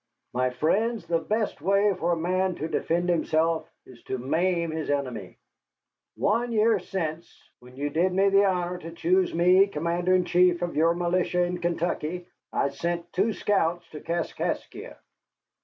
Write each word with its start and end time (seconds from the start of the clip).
"My 0.33 0.49
friends, 0.49 1.05
the 1.05 1.19
best 1.19 1.61
way 1.61 1.93
for 1.93 2.13
a 2.13 2.17
man 2.17 2.55
to 2.55 2.67
defend 2.67 3.07
himself 3.07 3.69
is 3.85 4.01
to 4.05 4.17
maim 4.17 4.71
his 4.71 4.89
enemy. 4.89 5.37
One 6.15 6.51
year 6.51 6.79
since, 6.79 7.51
when 7.59 7.75
you 7.77 7.91
did 7.91 8.11
me 8.11 8.29
the 8.29 8.45
honor 8.45 8.79
to 8.79 8.93
choose 8.93 9.31
me 9.31 9.67
Commander 9.67 10.15
in 10.15 10.25
chief 10.25 10.63
of 10.63 10.75
your 10.75 10.95
militia 10.95 11.43
in 11.43 11.59
Kentucky, 11.59 12.25
I 12.51 12.69
sent 12.69 13.13
two 13.13 13.31
scouts 13.31 13.87
to 13.91 14.01
Kaskaskia. 14.01 14.97